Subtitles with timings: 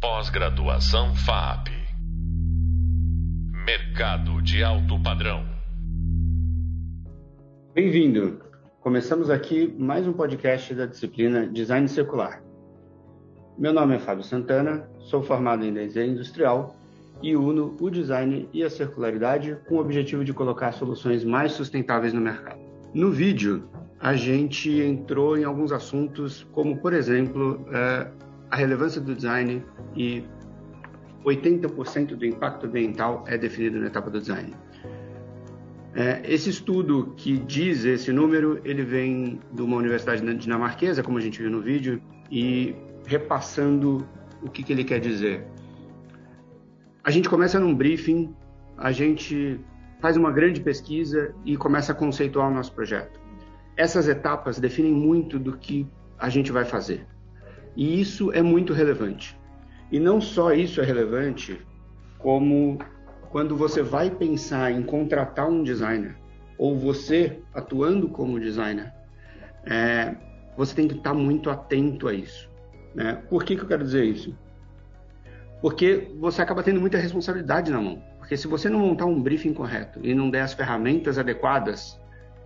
[0.00, 1.70] Pós-graduação FAP.
[3.66, 5.44] Mercado de alto padrão.
[7.74, 8.40] Bem-vindo.
[8.80, 12.40] Começamos aqui mais um podcast da disciplina Design Circular.
[13.58, 16.76] Meu nome é Fábio Santana, sou formado em desenho industrial
[17.20, 22.12] e uno o design e a circularidade com o objetivo de colocar soluções mais sustentáveis
[22.12, 22.60] no mercado.
[22.94, 23.68] No vídeo,
[23.98, 28.06] a gente entrou em alguns assuntos, como, por exemplo, é,
[28.50, 29.64] a relevância do design
[29.96, 30.24] e
[31.24, 34.54] 80% do impacto ambiental é definido na etapa do design.
[35.94, 41.20] É, esse estudo que diz esse número, ele vem de uma universidade dinamarquesa, como a
[41.20, 42.74] gente viu no vídeo, e
[43.06, 44.06] repassando
[44.42, 45.44] o que, que ele quer dizer.
[47.02, 48.34] A gente começa num briefing,
[48.76, 49.58] a gente
[50.00, 53.18] faz uma grande pesquisa e começa a conceituar o nosso projeto.
[53.76, 55.86] Essas etapas definem muito do que
[56.18, 57.06] a gente vai fazer.
[57.78, 59.38] E isso é muito relevante.
[59.92, 61.64] E não só isso é relevante,
[62.18, 62.76] como
[63.30, 66.16] quando você vai pensar em contratar um designer,
[66.58, 68.92] ou você atuando como designer,
[69.64, 70.16] é,
[70.56, 72.50] você tem que estar muito atento a isso.
[72.96, 73.22] Né?
[73.30, 74.36] Por que, que eu quero dizer isso?
[75.62, 78.02] Porque você acaba tendo muita responsabilidade na mão.
[78.18, 81.96] Porque se você não montar um briefing correto e não der as ferramentas adequadas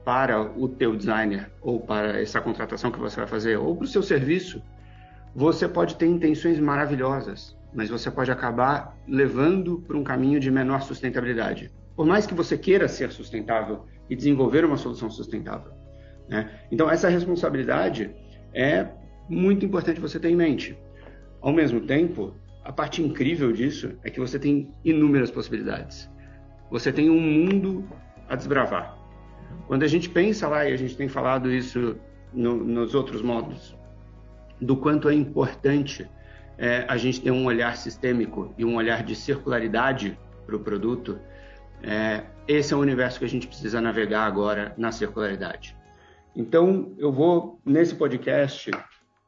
[0.04, 3.88] para o teu designer ou para essa contratação que você vai fazer ou para o
[3.88, 4.62] seu serviço,
[5.34, 10.82] você pode ter intenções maravilhosas, mas você pode acabar levando para um caminho de menor
[10.82, 11.70] sustentabilidade.
[11.96, 15.72] Por mais que você queira ser sustentável e desenvolver uma solução sustentável.
[16.28, 16.50] Né?
[16.70, 18.14] Então, essa responsabilidade
[18.54, 18.88] é
[19.28, 20.78] muito importante você ter em mente.
[21.40, 26.08] Ao mesmo tempo, a parte incrível disso é que você tem inúmeras possibilidades.
[26.70, 27.88] Você tem um mundo
[28.28, 28.98] a desbravar.
[29.66, 31.96] Quando a gente pensa lá, e a gente tem falado isso
[32.32, 33.76] no, nos outros modos,
[34.62, 36.08] do quanto é importante
[36.56, 41.18] é, a gente ter um olhar sistêmico e um olhar de circularidade para o produto,
[41.82, 45.76] é, esse é o universo que a gente precisa navegar agora na circularidade.
[46.34, 48.70] Então, eu vou, nesse podcast,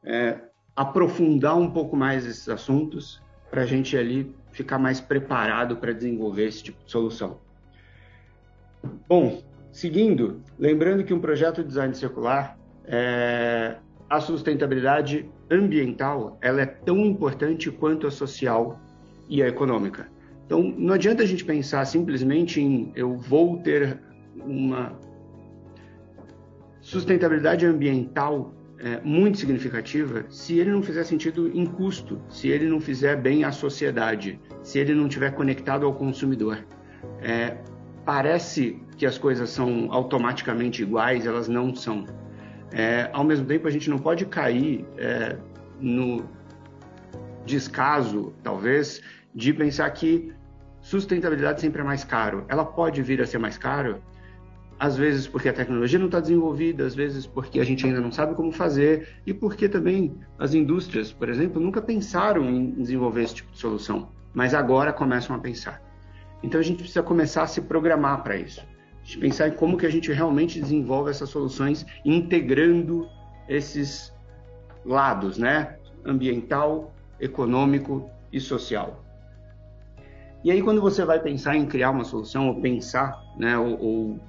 [0.03, 0.39] é,
[0.75, 3.21] aprofundar um pouco mais esses assuntos
[3.51, 7.39] para a gente ali ficar mais preparado para desenvolver esse tipo de solução.
[9.07, 13.77] Bom, seguindo, lembrando que um projeto de design circular é,
[14.09, 18.79] a sustentabilidade ambiental ela é tão importante quanto a social
[19.27, 20.07] e a econômica.
[20.45, 23.99] Então, não adianta a gente pensar simplesmente em eu vou ter
[24.35, 24.93] uma
[26.81, 32.79] sustentabilidade ambiental é, muito significativa se ele não fizer sentido em custo, se ele não
[32.79, 36.63] fizer bem à sociedade, se ele não estiver conectado ao consumidor.
[37.21, 37.57] É,
[38.05, 42.05] parece que as coisas são automaticamente iguais, elas não são.
[42.77, 45.37] É, ao mesmo tempo, a gente não pode cair é,
[45.79, 46.25] no
[47.45, 49.01] descaso, talvez,
[49.33, 50.33] de pensar que
[50.81, 52.43] sustentabilidade sempre é mais caro.
[52.49, 54.01] Ela pode vir a ser mais caro,
[54.77, 58.11] às vezes porque a tecnologia não está desenvolvida, às vezes porque a gente ainda não
[58.11, 63.35] sabe como fazer e porque também as indústrias, por exemplo, nunca pensaram em desenvolver esse
[63.35, 65.81] tipo de solução, mas agora começam a pensar.
[66.43, 68.74] Então a gente precisa começar a se programar para isso
[69.05, 73.07] de pensar em como que a gente realmente desenvolve essas soluções integrando
[73.47, 74.11] esses
[74.83, 75.77] lados, né?
[76.03, 79.03] Ambiental, econômico e social.
[80.43, 84.19] E aí quando você vai pensar em criar uma solução ou pensar, né, ou, ou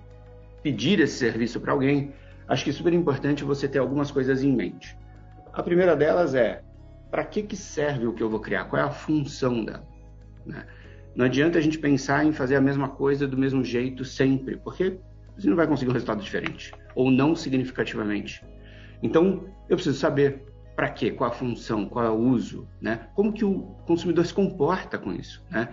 [0.63, 2.13] pedir esse serviço para alguém,
[2.49, 4.97] acho que é super importante você ter algumas coisas em mente.
[5.53, 6.63] A primeira delas é
[7.11, 8.65] para que que serve o que eu vou criar?
[8.65, 9.87] Qual é a função dela?
[10.45, 10.65] Né?
[11.17, 14.99] Não adianta a gente pensar em fazer a mesma coisa do mesmo jeito sempre, porque
[15.35, 18.45] você não vai conseguir um resultado diferente, ou não significativamente.
[19.03, 20.45] Então, eu preciso saber
[20.77, 23.09] para quê, qual a função, qual é o uso, né?
[23.15, 25.71] Como que o consumidor se comporta com isso, né?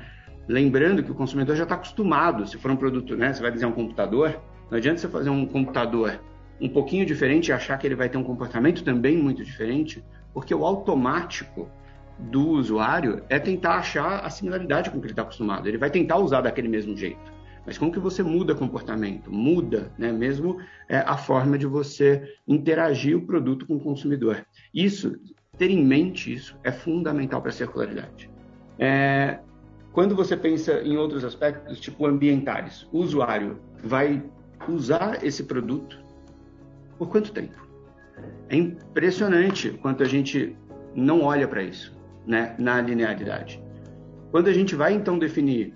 [0.47, 3.33] Lembrando que o consumidor já está acostumado, se for um produto, né?
[3.33, 6.21] Você vai dizer um computador, não adianta você fazer um computador
[6.61, 10.01] um pouquinho diferente e achar que ele vai ter um comportamento também muito diferente,
[10.33, 11.69] porque o automático
[12.19, 15.67] do usuário é tentar achar a similaridade com o que ele está acostumado.
[15.67, 17.31] Ele vai tentar usar daquele mesmo jeito.
[17.65, 19.31] Mas como que você muda comportamento?
[19.31, 20.11] Muda, né?
[20.11, 20.57] Mesmo
[20.89, 24.45] é, a forma de você interagir o produto com o consumidor.
[24.73, 25.15] Isso,
[25.57, 28.29] ter em mente isso, é fundamental para a circularidade.
[28.77, 29.39] É,
[29.93, 34.21] quando você pensa em outros aspectos, tipo ambientais, o usuário vai
[34.67, 35.97] usar esse produto
[36.97, 37.65] por quanto tempo?
[38.49, 40.55] É impressionante quanto a gente
[40.95, 43.61] não olha para isso né, na linearidade.
[44.31, 45.73] Quando a gente vai então definir,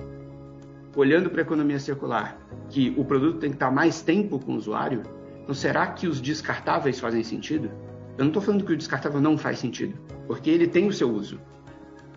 [0.95, 2.37] olhando para a economia circular,
[2.69, 5.03] que o produto tem que estar mais tempo com o usuário,
[5.43, 7.71] então será que os descartáveis fazem sentido?
[8.17, 11.09] Eu não estou falando que o descartável não faz sentido, porque ele tem o seu
[11.09, 11.39] uso.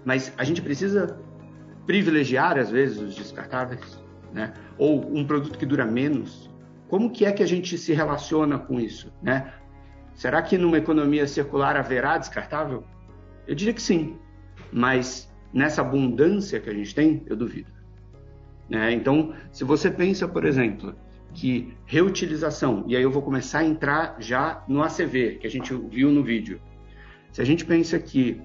[0.04, 1.18] mas a gente precisa
[1.86, 4.54] privilegiar às vezes os descartáveis, né?
[4.78, 6.50] Ou um produto que dura menos.
[6.88, 9.52] Como que é que a gente se relaciona com isso, né?
[10.14, 12.84] Será que numa economia circular haverá descartável?
[13.46, 14.16] Eu diria que sim,
[14.72, 17.70] mas nessa abundância que a gente tem, eu duvido.
[18.68, 18.92] Né?
[18.92, 20.94] Então, se você pensa, por exemplo,
[21.34, 25.74] que reutilização, e aí eu vou começar a entrar já no ACV, que a gente
[25.74, 26.60] viu no vídeo.
[27.32, 28.40] Se a gente pensa que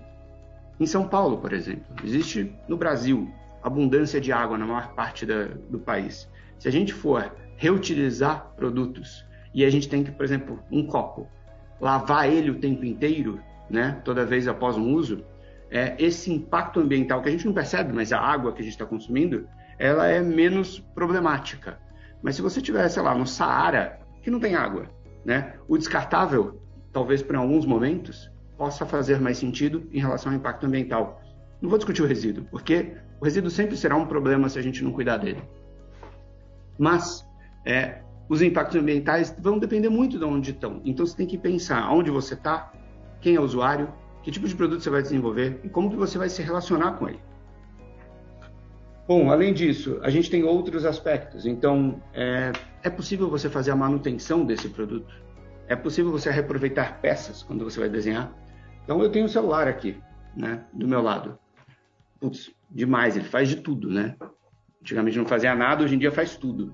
[0.80, 3.32] em São Paulo, por exemplo, existe no Brasil
[3.64, 6.30] abundância de água na maior parte da, do país.
[6.60, 11.28] Se a gente for reutilizar produtos e a gente tem que, por exemplo, um copo,
[11.80, 13.40] lavar ele o tempo inteiro,
[13.70, 15.24] né, toda vez após um uso,
[15.70, 18.74] é, esse impacto ambiental que a gente não percebe, mas a água que a gente
[18.74, 19.48] está consumindo,
[19.78, 21.80] ela é menos problemática.
[22.22, 24.88] Mas se você tiver, sei lá, no Saara, que não tem água,
[25.24, 25.54] né?
[25.68, 31.22] O descartável, talvez por alguns momentos, possa fazer mais sentido em relação ao impacto ambiental.
[31.62, 34.84] Não vou discutir o resíduo, porque o resíduo sempre será um problema se a gente
[34.84, 35.44] não cuidar dele.
[36.78, 37.26] Mas
[37.66, 40.82] é, os impactos ambientais vão depender muito de onde estão.
[40.84, 42.72] Então você tem que pensar onde você está,
[43.22, 43.92] quem é o usuário,
[44.24, 47.08] que tipo de produto você vai desenvolver e como que você vai se relacionar com
[47.08, 47.20] ele.
[49.08, 51.46] Bom, além disso, a gente tem outros aspectos.
[51.46, 52.52] Então, é,
[52.82, 55.14] é possível você fazer a manutenção desse produto.
[55.68, 58.34] É possível você reaproveitar peças quando você vai desenhar.
[58.84, 59.96] Então, eu tenho um celular aqui,
[60.36, 61.38] né, do meu lado.
[62.20, 64.16] Putz, demais, ele faz de tudo, né?
[64.82, 66.74] Antigamente não fazia nada, hoje em dia faz tudo.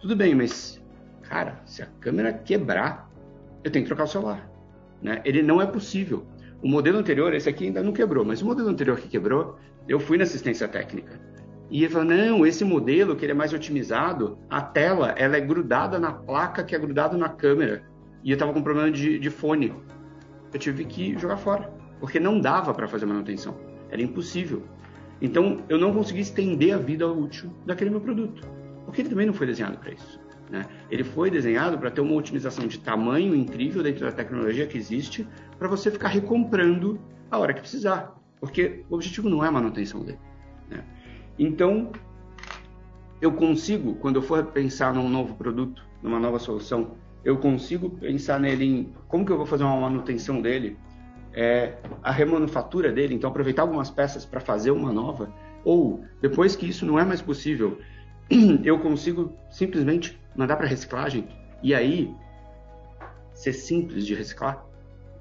[0.00, 0.82] Tudo bem, mas,
[1.22, 3.10] cara, se a câmera quebrar,
[3.62, 4.53] eu tenho que trocar o celular.
[5.04, 5.20] Né?
[5.22, 6.26] Ele não é possível.
[6.62, 10.00] O modelo anterior, esse aqui ainda não quebrou, mas o modelo anterior que quebrou, eu
[10.00, 11.20] fui na assistência técnica.
[11.70, 15.40] E ele falou, não, esse modelo que ele é mais otimizado, a tela ela é
[15.40, 17.84] grudada na placa que é grudada na câmera.
[18.22, 19.74] E eu estava com problema de, de fone.
[20.52, 23.58] Eu tive que jogar fora, porque não dava para fazer manutenção.
[23.90, 24.62] Era impossível.
[25.20, 28.42] Então eu não consegui estender a vida útil daquele meu produto,
[28.86, 30.18] porque ele também não foi desenhado para isso.
[30.50, 30.66] Né?
[30.90, 35.26] Ele foi desenhado para ter uma otimização de tamanho incrível dentro da tecnologia que existe,
[35.58, 37.00] para você ficar recomprando
[37.30, 40.18] a hora que precisar, porque o objetivo não é a manutenção dele.
[40.68, 40.84] Né?
[41.38, 41.90] Então,
[43.20, 46.92] eu consigo, quando eu for pensar num novo produto, numa nova solução,
[47.24, 50.76] eu consigo pensar nele em como que eu vou fazer uma manutenção dele,
[51.32, 55.32] é, a remanufatura dele, então aproveitar algumas peças para fazer uma nova,
[55.64, 57.78] ou depois que isso não é mais possível,
[58.62, 61.28] eu consigo simplesmente mandar para reciclagem
[61.62, 62.14] e aí
[63.32, 64.64] ser simples de reciclar,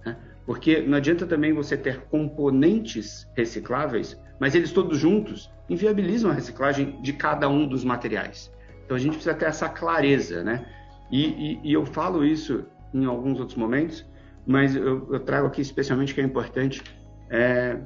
[0.05, 0.17] né?
[0.45, 7.01] porque não adianta também você ter componentes recicláveis, mas eles todos juntos inviabilizam a reciclagem
[7.01, 8.51] de cada um dos materiais.
[8.85, 10.65] Então a gente precisa ter essa clareza, né?
[11.11, 14.05] E, e, e eu falo isso em alguns outros momentos,
[14.45, 16.83] mas eu, eu trago aqui especialmente que é importante.
[17.29, 17.79] É,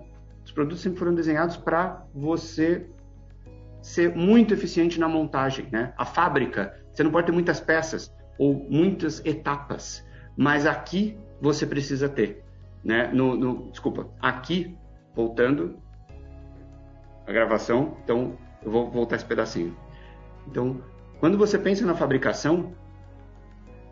[0.44, 2.88] os produtos sempre foram desenhados para você
[3.81, 5.94] ser muito eficiente na montagem, né?
[5.97, 10.03] A fábrica, você não pode ter muitas peças ou muitas etapas,
[10.35, 12.44] mas aqui você precisa ter,
[12.83, 13.11] né?
[13.13, 14.75] No, no desculpa, aqui
[15.13, 15.77] voltando
[17.27, 19.77] a gravação, então eu vou voltar esse pedacinho.
[20.47, 20.81] Então,
[21.19, 22.73] quando você pensa na fabricação,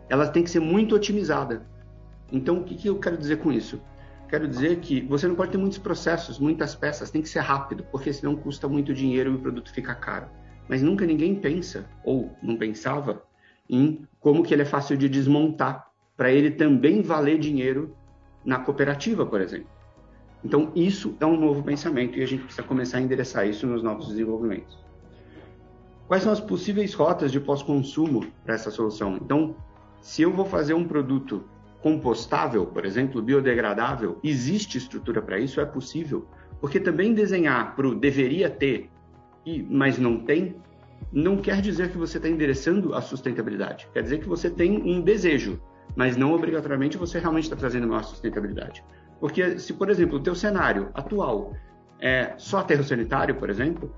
[0.08, 1.64] ela tem que ser muito otimizada.
[2.32, 3.80] Então, o que, que eu quero dizer com isso?
[4.28, 7.84] Quero dizer que você não pode ter muitos processos, muitas peças, tem que ser rápido,
[7.84, 10.26] porque senão custa muito dinheiro e o produto fica caro.
[10.68, 13.22] Mas nunca ninguém pensa, ou não pensava,
[13.68, 17.94] em como que ele é fácil de desmontar, para ele também valer dinheiro
[18.44, 19.68] na cooperativa, por exemplo.
[20.44, 23.82] Então, isso é um novo pensamento e a gente precisa começar a endereçar isso nos
[23.82, 24.78] novos desenvolvimentos.
[26.06, 29.16] Quais são as possíveis rotas de pós-consumo para essa solução?
[29.16, 29.56] Então,
[30.00, 31.44] se eu vou fazer um produto
[31.82, 35.60] compostável, por exemplo, biodegradável, existe estrutura para isso?
[35.60, 36.26] É possível?
[36.60, 38.88] Porque também desenhar para o deveria ter,
[39.46, 40.56] e, mas não tem,
[41.12, 43.88] não quer dizer que você está endereçando a sustentabilidade.
[43.92, 45.62] Quer dizer que você tem um desejo,
[45.94, 48.84] mas não obrigatoriamente você realmente está trazendo uma sustentabilidade.
[49.20, 51.54] Porque se, por exemplo, o teu cenário atual
[52.00, 53.94] é só aterro sanitário, por exemplo,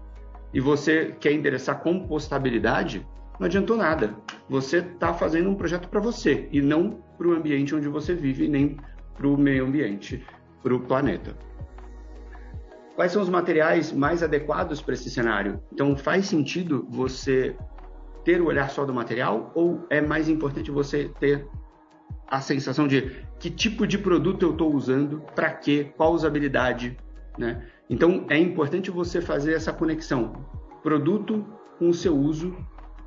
[0.52, 3.05] e você quer endereçar compostabilidade,
[3.40, 4.14] não adiantou nada.
[4.49, 8.49] Você está fazendo um projeto para você e não para o ambiente onde você vive,
[8.49, 8.76] nem
[9.17, 10.25] para o meio ambiente,
[10.62, 11.48] para o planeta.
[12.99, 15.62] Quais são os materiais mais adequados para esse cenário?
[15.73, 17.57] Então, faz sentido você
[18.25, 21.47] ter o olhar só do material ou é mais importante você ter
[22.26, 26.99] a sensação de que tipo de produto eu estou usando, para quê, qual usabilidade,
[27.38, 27.69] né?
[27.88, 30.33] Então é importante você fazer essa conexão
[30.83, 31.47] produto
[31.78, 32.52] com o seu uso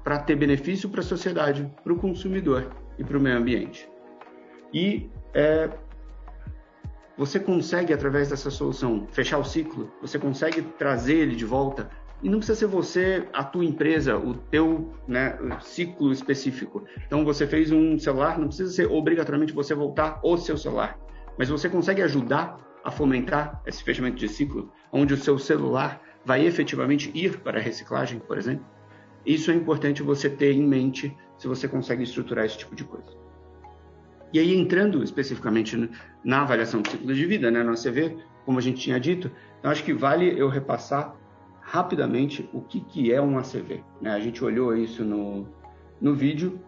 [0.05, 3.89] para ter benefício para a sociedade, para o consumidor e para o meio ambiente.
[4.73, 5.69] E é,
[7.21, 11.87] você consegue, através dessa solução, fechar o ciclo, você consegue trazer ele de volta,
[12.23, 16.83] e não precisa ser você, a tua empresa, o teu né, ciclo específico.
[17.05, 20.99] Então, você fez um celular, não precisa ser obrigatoriamente você voltar o seu celular,
[21.37, 26.43] mas você consegue ajudar a fomentar esse fechamento de ciclo, onde o seu celular vai
[26.43, 28.65] efetivamente ir para a reciclagem, por exemplo.
[29.23, 33.11] Isso é importante você ter em mente se você consegue estruturar esse tipo de coisa.
[34.33, 35.89] E aí, entrando especificamente
[36.23, 39.69] na avaliação do ciclo de vida, né, na CV, como a gente tinha dito, então
[39.69, 41.15] acho que vale eu repassar
[41.61, 43.83] rapidamente o que, que é um ACV.
[44.01, 44.11] Né?
[44.11, 45.47] A gente olhou isso no,
[45.99, 46.59] no vídeo,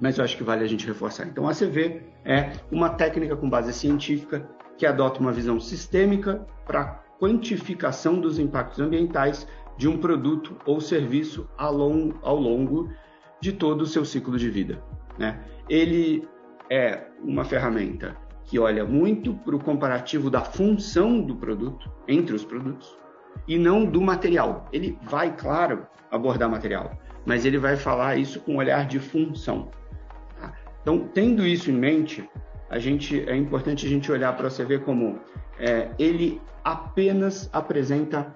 [0.00, 1.26] mas eu acho que vale a gente reforçar.
[1.26, 4.48] Então, ACV é uma técnica com base científica
[4.78, 9.46] que adota uma visão sistêmica para quantificação dos impactos ambientais
[9.76, 12.90] de um produto ou serviço ao longo, ao longo
[13.40, 14.82] de todo o seu ciclo de vida.
[15.18, 15.38] Né?
[15.68, 16.26] Ele
[16.70, 22.44] é uma ferramenta que olha muito para o comparativo da função do produto entre os
[22.44, 22.96] produtos
[23.46, 24.66] e não do material.
[24.72, 29.70] Ele vai, claro, abordar material, mas ele vai falar isso com um olhar de função.
[30.40, 30.52] Tá?
[30.82, 32.28] Então, tendo isso em mente,
[32.68, 35.18] a gente é importante a gente olhar para você ver como
[35.58, 38.32] é, ele apenas apresenta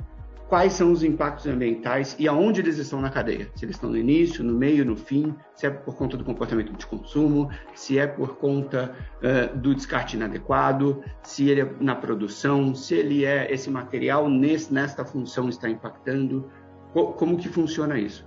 [0.55, 3.51] quais são os impactos ambientais e aonde eles estão na cadeia.
[3.57, 6.73] Se eles estão no início, no meio, no fim, se é por conta do comportamento
[6.73, 12.73] de consumo, se é por conta uh, do descarte inadequado, se ele é na produção,
[12.73, 16.49] se ele é esse material nesse, nesta função está impactando,
[16.93, 18.25] co como que funciona isso.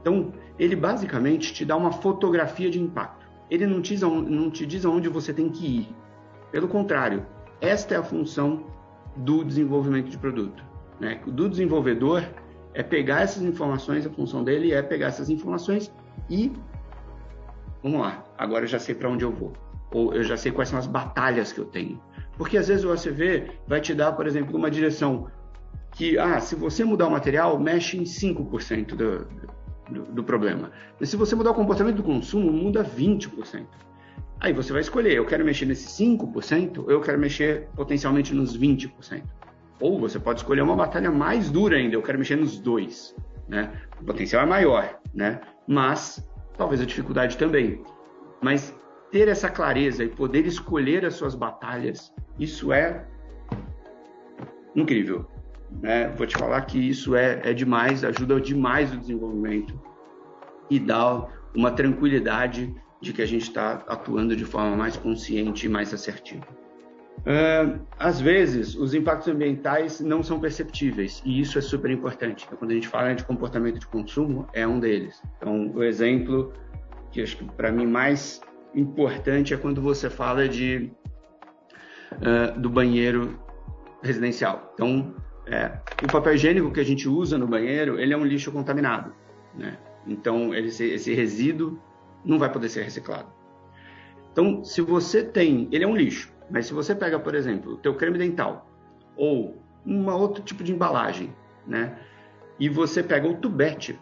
[0.00, 4.86] Então, ele basicamente te dá uma fotografia de impacto ele não te, não te diz
[4.86, 5.96] aonde você tem que ir.
[6.50, 7.26] Pelo contrário,
[7.60, 8.64] esta é a função
[9.14, 10.64] do desenvolvimento de produto.
[11.00, 11.20] Né?
[11.26, 12.24] Do desenvolvedor
[12.74, 15.92] é pegar essas informações, a função dele é pegar essas informações
[16.28, 16.52] e
[17.82, 19.52] vamos lá, agora eu já sei para onde eu vou.
[19.92, 22.00] Ou eu já sei quais são as batalhas que eu tenho.
[22.36, 25.30] Porque às vezes o ACV vai te dar, por exemplo, uma direção
[25.92, 29.26] que, ah, se você mudar o material, mexe em 5% do,
[29.90, 30.70] do, do problema.
[31.02, 33.64] Se você mudar o comportamento do consumo, muda 20%.
[34.38, 38.56] Aí você vai escolher, eu quero mexer nesses 5% ou eu quero mexer potencialmente nos
[38.58, 39.22] 20%.
[39.80, 43.14] Ou você pode escolher uma batalha mais dura ainda, eu quero mexer nos dois.
[43.48, 43.72] Né?
[44.00, 45.40] O potencial é maior, né?
[45.66, 47.82] mas talvez a dificuldade também.
[48.42, 48.74] Mas
[49.10, 53.06] ter essa clareza e poder escolher as suas batalhas, isso é
[54.74, 55.26] incrível.
[55.82, 56.08] Né?
[56.08, 59.78] Vou te falar que isso é, é demais, ajuda demais o desenvolvimento
[60.70, 65.68] e dá uma tranquilidade de que a gente está atuando de forma mais consciente e
[65.68, 66.46] mais assertiva.
[67.18, 72.44] Uh, às vezes, os impactos ambientais não são perceptíveis e isso é super importante.
[72.46, 75.20] Então, quando a gente fala de comportamento de consumo, é um deles.
[75.36, 76.52] Então, o exemplo
[77.10, 78.40] que acho que para mim mais
[78.74, 80.90] importante é quando você fala de
[82.12, 83.40] uh, do banheiro
[84.02, 84.70] residencial.
[84.74, 85.14] Então,
[85.46, 89.14] é, o papel higiênico que a gente usa no banheiro, ele é um lixo contaminado,
[89.54, 89.78] né?
[90.06, 91.80] Então, ele, esse resíduo
[92.24, 93.28] não vai poder ser reciclado.
[94.32, 97.76] Então, se você tem, ele é um lixo, mas se você pega, por exemplo, o
[97.76, 98.68] teu creme dental
[99.16, 101.34] ou um outro tipo de embalagem,
[101.66, 101.98] né?
[102.58, 103.98] E você pega o tubete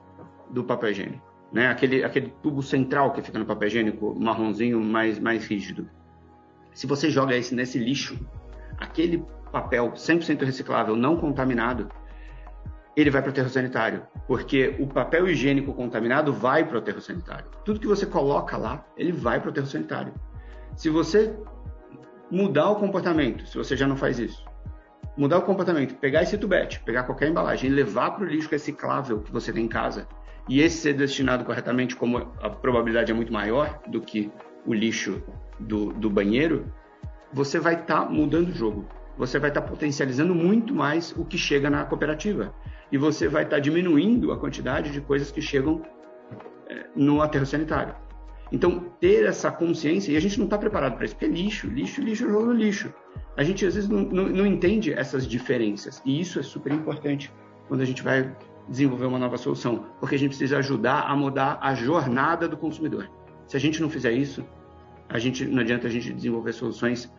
[0.50, 1.68] do papel higiênico, né?
[1.68, 5.88] Aquele, aquele tubo central que fica no papel higiênico, marronzinho, mais, mais rígido.
[6.72, 8.18] Se você joga esse nesse lixo,
[8.78, 11.88] aquele papel 100% reciclável, não contaminado,
[12.96, 17.00] ele vai para o aterro sanitário, porque o papel higiênico contaminado vai para o aterro
[17.00, 17.46] sanitário.
[17.64, 20.12] Tudo que você coloca lá, ele vai para o aterro sanitário.
[20.76, 21.36] Se você
[22.34, 24.44] mudar o comportamento, se você já não faz isso,
[25.16, 29.32] mudar o comportamento, pegar esse tubete, pegar qualquer embalagem levar para o lixo reciclável que
[29.32, 30.08] você tem em casa,
[30.48, 34.30] e esse ser destinado corretamente, como a probabilidade é muito maior do que
[34.66, 35.22] o lixo
[35.58, 36.66] do, do banheiro,
[37.32, 38.86] você vai estar tá mudando o jogo
[39.16, 42.54] você vai estar tá potencializando muito mais o que chega na cooperativa.
[42.90, 45.82] E você vai estar tá diminuindo a quantidade de coisas que chegam
[46.68, 47.94] é, no aterro sanitário.
[48.52, 51.66] Então, ter essa consciência, e a gente não está preparado para isso, porque é lixo,
[51.66, 52.92] lixo, lixo, jogo lixo.
[53.36, 57.32] A gente às vezes não, não, não entende essas diferenças, e isso é super importante
[57.68, 58.36] quando a gente vai
[58.68, 63.10] desenvolver uma nova solução, porque a gente precisa ajudar a mudar a jornada do consumidor.
[63.46, 64.44] Se a gente não fizer isso,
[65.08, 67.12] a gente não adianta a gente desenvolver soluções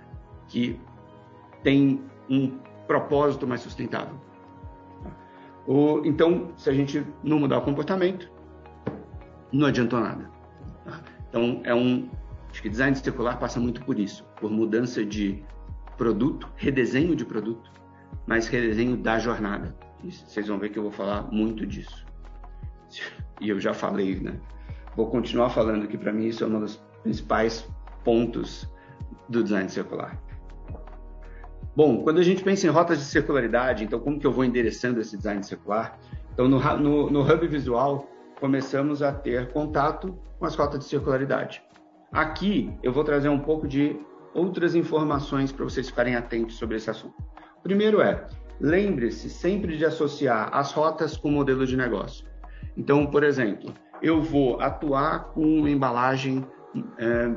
[0.47, 0.79] que
[1.63, 4.15] tem um propósito mais sustentável.
[5.67, 8.31] Ou, então, se a gente não mudar o comportamento,
[9.51, 10.29] não adiantou nada.
[11.35, 12.09] Então, é um.
[12.49, 15.43] Acho que design circular passa muito por isso, por mudança de
[15.97, 17.69] produto, redesenho de produto,
[18.25, 19.75] mas redesenho da jornada.
[20.01, 22.05] E vocês vão ver que eu vou falar muito disso.
[23.41, 24.39] E eu já falei, né?
[24.95, 27.67] Vou continuar falando que para mim isso é um dos principais
[28.05, 28.71] pontos
[29.27, 30.17] do design circular.
[31.75, 35.01] Bom, quando a gente pensa em rotas de circularidade, então como que eu vou endereçando
[35.01, 35.99] esse design circular?
[36.33, 38.07] Então, no, no, no Hub Visual,
[38.39, 41.63] começamos a ter contato com as rotas de circularidade.
[42.11, 43.99] Aqui, eu vou trazer um pouco de
[44.33, 47.15] outras informações para vocês ficarem atentos sobre esse assunto.
[47.63, 48.27] Primeiro é,
[48.59, 52.25] lembre-se sempre de associar as rotas com o modelo de negócio.
[52.77, 56.45] Então, por exemplo, eu vou atuar com embalagem
[56.97, 57.31] é,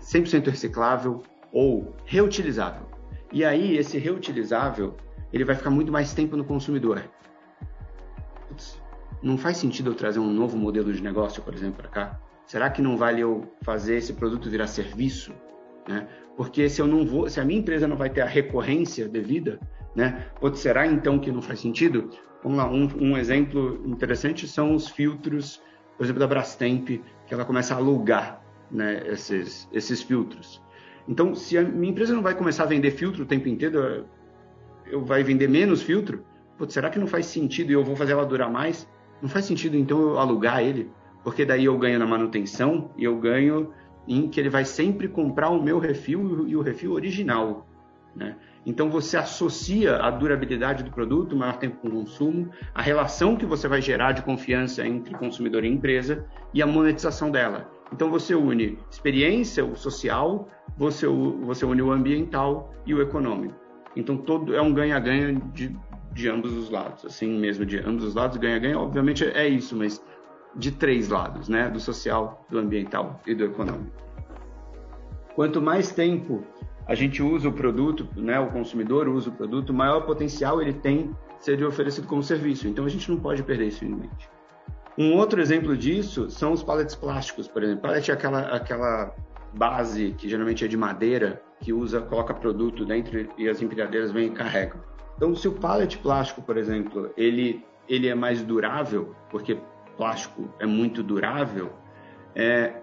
[0.00, 1.22] 100% reciclável
[1.52, 2.86] ou reutilizável.
[3.32, 4.96] E aí, esse reutilizável,
[5.32, 7.02] ele vai ficar muito mais tempo no consumidor.
[8.48, 8.80] Putz,
[9.24, 12.20] não faz sentido eu trazer um novo modelo de negócio, por exemplo, para cá?
[12.46, 15.32] Será que não vale eu fazer esse produto virar serviço?
[15.88, 16.06] Né?
[16.36, 19.58] Porque se eu não vou, se a minha empresa não vai ter a recorrência devida,
[19.96, 20.26] né?
[20.40, 22.10] Putz, será então que não faz sentido?
[22.42, 25.62] Vamos lá, um, um exemplo interessante são os filtros,
[25.96, 26.88] por exemplo, da Brastemp,
[27.26, 30.60] que ela começa a alugar né, esses, esses filtros.
[31.08, 34.04] Então, se a minha empresa não vai começar a vender filtro o tempo inteiro,
[34.86, 36.24] eu vai vender menos filtro,
[36.58, 38.88] Putz, será que não faz sentido e eu vou fazer ela durar mais?
[39.24, 40.90] Não faz sentido então eu alugar ele,
[41.22, 43.70] porque daí eu ganho na manutenção e eu ganho
[44.06, 47.66] em que ele vai sempre comprar o meu refil e o refil original.
[48.14, 48.36] Né?
[48.66, 53.66] Então você associa a durabilidade do produto, maior tempo com consumo, a relação que você
[53.66, 57.72] vai gerar de confiança entre consumidor e empresa e a monetização dela.
[57.90, 63.54] Então você une experiência, o social, você, você une o ambiental e o econômico.
[63.96, 65.74] Então todo é um ganha-ganha de,
[66.14, 68.78] de ambos os lados, assim mesmo de ambos os lados ganha-ganha.
[68.78, 70.02] Obviamente é isso, mas
[70.54, 71.68] de três lados, né?
[71.68, 73.92] Do social, do ambiental e do econômico.
[75.34, 76.44] Quanto mais tempo
[76.86, 78.38] a gente usa o produto, né?
[78.38, 82.68] O consumidor usa o produto, maior potencial ele tem ser oferecido como serviço.
[82.68, 84.30] Então a gente não pode perder isso em mente.
[84.96, 87.82] Um outro exemplo disso são os pallets plásticos, por exemplo.
[87.82, 89.14] Pallet é aquela, aquela
[89.52, 94.28] base que geralmente é de madeira, que usa, coloca produto dentro e as empilhadeiras vêm
[94.28, 94.80] e carregam.
[95.16, 99.58] Então, se o pallet plástico, por exemplo, ele, ele é mais durável, porque
[99.96, 101.72] plástico é muito durável,
[102.34, 102.80] é,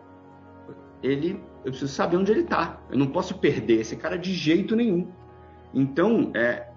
[1.03, 2.79] ele, eu preciso saber onde ele está.
[2.89, 5.11] Eu não posso perder esse cara de jeito nenhum.
[5.73, 6.67] Então, é,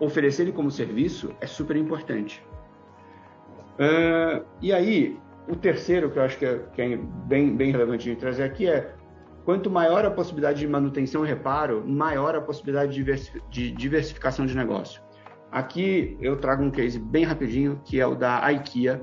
[0.00, 2.44] oferecer ele como serviço é super importante.
[3.74, 8.08] Uh, e aí, o terceiro que eu acho que é, que é, bem, bem relevante
[8.08, 8.94] de trazer aqui é
[9.44, 13.04] quanto maior a possibilidade de manutenção e reparo, maior a possibilidade
[13.50, 15.02] de diversificação de negócio.
[15.52, 19.00] Aqui eu trago um case bem rapidinho, que é o da IKEA.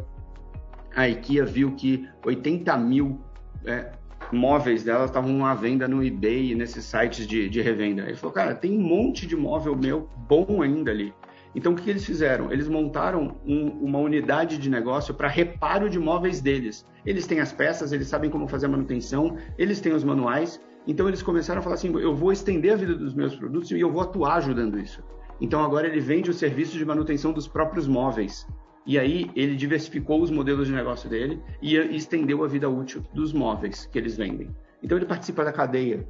[0.96, 3.22] A IKEA viu que 80 mil
[3.66, 3.92] é,
[4.34, 8.04] móveis dela estavam à venda no eBay, nesses sites de, de revenda.
[8.04, 11.14] Ele falou, cara, tem um monte de móvel meu bom ainda ali.
[11.54, 12.52] Então, o que eles fizeram?
[12.52, 16.86] Eles montaram um, uma unidade de negócio para reparo de móveis deles.
[17.06, 20.62] Eles têm as peças, eles sabem como fazer a manutenção, eles têm os manuais.
[20.88, 23.80] Então, eles começaram a falar assim: eu vou estender a vida dos meus produtos e
[23.80, 25.04] eu vou atuar ajudando isso.
[25.40, 28.48] Então, agora ele vende o serviço de manutenção dos próprios móveis.
[28.86, 33.34] E aí, ele diversificou os modelos de negócio dele e estendeu a vida útil dos
[33.34, 34.50] móveis que eles vendem.
[34.82, 36.08] Então, ele participa da cadeia.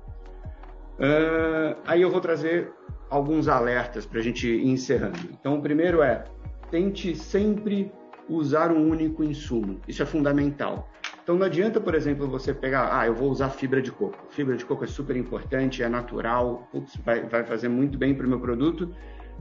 [0.99, 2.71] Uh, aí eu vou trazer
[3.11, 5.19] alguns alertas para a gente ir encerrando.
[5.31, 6.23] Então, o primeiro é
[6.71, 7.91] tente sempre
[8.29, 9.79] usar um único insumo.
[9.87, 10.89] Isso é fundamental.
[11.21, 14.17] Então, não adianta, por exemplo, você pegar, ah, eu vou usar fibra de coco.
[14.29, 18.25] Fibra de coco é super importante, é natural, putz, vai, vai fazer muito bem para
[18.25, 18.95] o meu produto,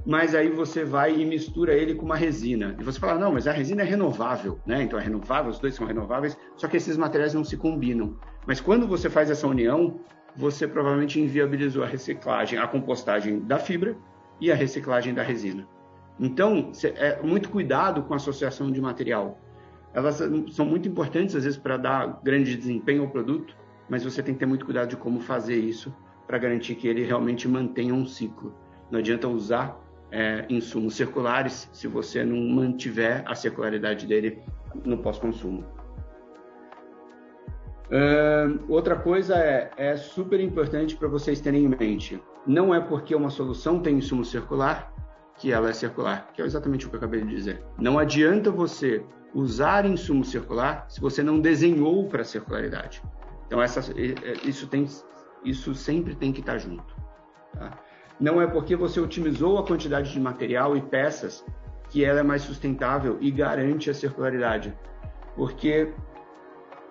[0.05, 2.77] mas aí você vai e mistura ele com uma resina.
[2.79, 4.83] E você fala, não, mas a resina é renovável, né?
[4.83, 8.17] Então é renovável, os dois são renováveis, só que esses materiais não se combinam.
[8.47, 10.01] Mas quando você faz essa união,
[10.37, 13.97] você provavelmente inviabilizou a reciclagem, a compostagem da fibra
[14.41, 15.67] e a reciclagem da resina.
[16.19, 19.39] Então, é muito cuidado com a associação de material.
[19.93, 23.57] Elas são muito importantes, às vezes, para dar grande desempenho ao produto,
[23.89, 25.95] mas você tem que ter muito cuidado de como fazer isso
[26.27, 28.55] para garantir que ele realmente mantenha um ciclo.
[28.91, 29.81] Não adianta usar
[30.13, 34.43] é, insumos circulares se você não mantiver a circularidade dele
[34.85, 35.65] no pós-consumo.
[38.69, 42.23] Outra coisa é, é super importante para vocês terem em mente.
[42.47, 44.93] Não é porque uma solução tem insumo circular
[45.37, 47.63] que ela é circular, que é exatamente o que eu acabei de dizer.
[47.79, 49.03] Não adianta você
[49.35, 53.03] usar insumo circular se você não desenhou para circularidade.
[53.47, 53.81] Então essa,
[54.45, 54.87] isso tem,
[55.43, 56.95] isso sempre tem que estar junto.
[57.55, 57.71] Tá?
[58.21, 61.45] Não é porque você otimizou a quantidade de material e peças
[61.89, 64.77] que ela é mais sustentável e garante a circularidade,
[65.35, 65.93] porque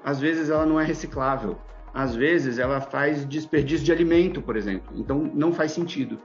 [0.04, 1.58] às vezes ela não é reciclável,
[1.94, 4.94] às vezes ela faz desperdício de alimento, por exemplo.
[4.96, 6.20] Então não faz sentido.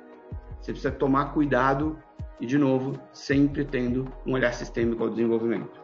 [0.60, 1.98] Você precisa tomar cuidado
[2.40, 5.80] e, de novo, sempre tendo um olhar sistêmico ao desenvolvimento.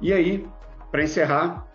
[0.00, 0.48] E aí,
[0.90, 1.66] para encerrar,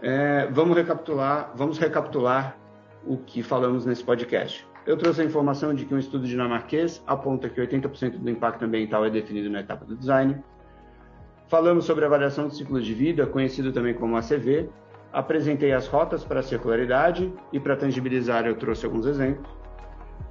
[0.00, 2.56] é, vamos recapitular, vamos recapitular
[3.04, 4.66] o que falamos nesse podcast.
[4.84, 9.04] eu trouxe a informação de que um estudo dinamarquês aponta que 80% do impacto ambiental
[9.04, 10.42] é definido na etapa do design.
[11.52, 14.70] Falamos sobre avaliação de ciclo de vida, conhecido também como ACV.
[15.12, 19.54] Apresentei as rotas para a circularidade e para tangibilizar eu trouxe alguns exemplos.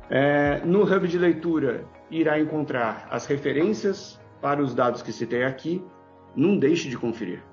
[0.10, 5.86] É, no hub de leitura, irá encontrar as referências para os dados que citei aqui.
[6.36, 7.43] Não deixe de conferir.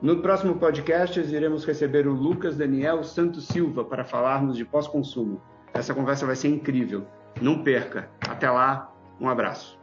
[0.00, 5.42] No próximo podcast, iremos receber o Lucas Daniel Santos Silva para falarmos de pós-consumo.
[5.72, 7.04] Essa conversa vai ser incrível.
[7.42, 8.08] Não perca.
[8.28, 9.82] Até lá, um abraço.